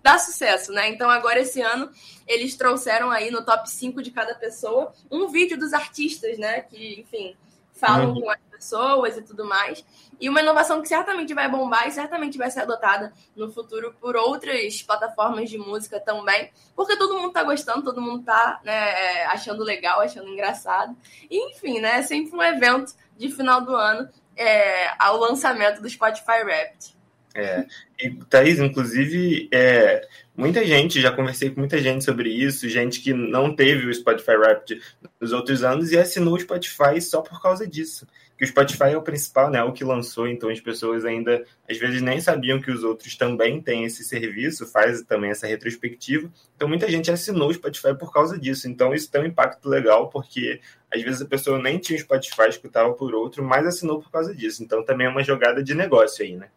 [0.08, 0.88] dá sucesso, né?
[0.88, 1.90] Então agora esse ano
[2.26, 6.62] eles trouxeram aí no top 5 de cada pessoa um vídeo dos artistas, né?
[6.62, 7.36] Que, enfim,
[7.74, 8.22] falam uhum.
[8.22, 9.84] com as pessoas e tudo mais.
[10.18, 14.16] E uma inovação que certamente vai bombar e certamente vai ser adotada no futuro por
[14.16, 19.62] outras plataformas de música também, porque todo mundo tá gostando, todo mundo tá né, achando
[19.62, 20.96] legal, achando engraçado.
[21.30, 21.98] E, enfim, né?
[21.98, 26.97] É sempre um evento de final do ano é, ao lançamento do Spotify Wrapped.
[27.38, 27.64] É.
[28.00, 30.04] E, Thaís, inclusive, é,
[30.36, 34.32] muita gente, já conversei com muita gente sobre isso, gente que não teve o Spotify
[34.32, 34.80] Wrapped
[35.20, 38.08] nos outros anos e assinou o Spotify só por causa disso.
[38.36, 39.62] Que o Spotify é o principal, né?
[39.62, 43.60] O que lançou, então as pessoas ainda às vezes nem sabiam que os outros também
[43.60, 46.28] têm esse serviço, faz também essa retrospectiva.
[46.56, 48.68] Então muita gente assinou o Spotify por causa disso.
[48.68, 50.60] Então isso tem um impacto legal, porque
[50.92, 54.34] às vezes a pessoa nem tinha o Spotify, escutava por outro, mas assinou por causa
[54.34, 54.64] disso.
[54.64, 56.48] Então também é uma jogada de negócio aí, né?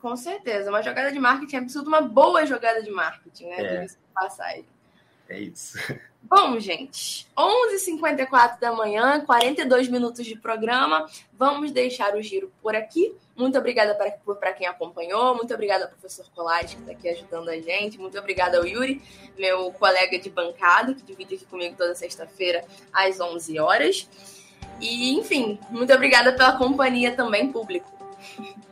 [0.00, 0.70] Com certeza.
[0.70, 3.56] Uma jogada de marketing é absurdo, uma boa jogada de marketing, né?
[3.60, 3.86] É.
[3.86, 4.66] De passagem.
[5.28, 5.78] É isso.
[6.22, 11.08] Bom, gente, 11h54 da manhã, 42 minutos de programa.
[11.32, 13.14] Vamos deixar o giro por aqui.
[13.36, 15.34] Muito obrigada para quem acompanhou.
[15.36, 17.98] Muito obrigada ao professor Colares, que está aqui ajudando a gente.
[17.98, 19.00] Muito obrigada ao Yuri,
[19.38, 24.08] meu colega de bancada, que divide aqui comigo toda sexta-feira às 11 horas.
[24.80, 27.90] E, enfim, muito obrigada pela companhia também, público.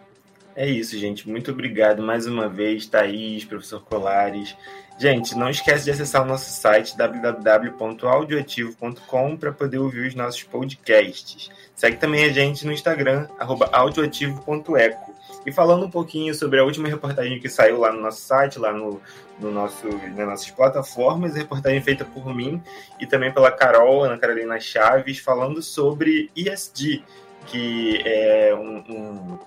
[0.56, 1.28] É isso, gente.
[1.28, 4.56] Muito obrigado mais uma vez, Thaís, professor Colares.
[4.98, 11.50] Gente, não esquece de acessar o nosso site www.audioativo.com para poder ouvir os nossos podcasts.
[11.74, 13.28] Segue também a gente no Instagram,
[13.70, 15.14] audioativo.eco.
[15.44, 18.72] E falando um pouquinho sobre a última reportagem que saiu lá no nosso site, lá
[18.72, 18.98] no,
[19.38, 22.62] no nosso, nas nossas plataformas, reportagem feita por mim
[22.98, 27.04] e também pela Carol, Ana Carolina Chaves, falando sobre ESG,
[27.46, 29.38] que é um, um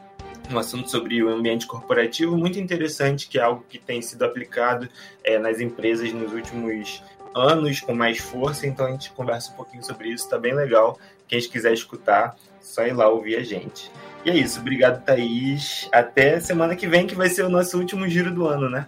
[0.51, 4.89] um assunto sobre o ambiente corporativo muito interessante, que é algo que tem sido aplicado
[5.23, 9.83] é, nas empresas nos últimos anos com mais força, então a gente conversa um pouquinho
[9.83, 10.99] sobre isso, tá bem legal.
[11.27, 13.91] Quem quiser escutar, só ir lá ouvir a gente.
[14.25, 15.87] E é isso, obrigado, Thaís.
[15.91, 18.87] Até semana que vem, que vai ser o nosso último giro do ano, né?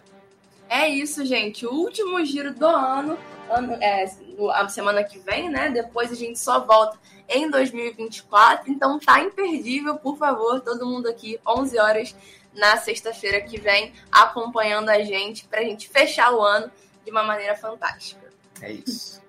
[0.68, 1.66] É isso, gente.
[1.66, 3.18] O último giro do ano,
[3.50, 4.06] ano é,
[4.54, 5.70] a semana que vem, né?
[5.70, 6.98] Depois a gente só volta
[7.32, 8.72] em 2024.
[8.72, 12.16] Então tá imperdível, por favor, todo mundo aqui, 11 horas
[12.54, 16.70] na sexta-feira que vem, acompanhando a gente pra gente fechar o ano
[17.04, 18.22] de uma maneira fantástica.
[18.62, 19.22] É isso.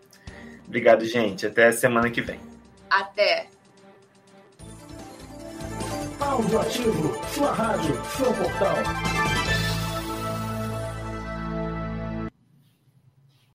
[0.67, 1.47] Obrigado, gente.
[1.47, 2.41] Até a semana que vem.
[2.91, 3.47] Até.
[6.21, 9.62] Áudio ativo, sua rádio, seu portal.